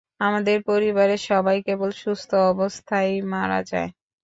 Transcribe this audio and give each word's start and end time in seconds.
আমাদের 0.21 0.57
পরিবারের 0.69 1.21
সবাই 1.29 1.57
কেবল 1.67 1.89
সুস্থ 2.01 2.29
অবস্থায়ই 2.51 3.19
মারা 3.33 3.59
যায়। 3.71 3.89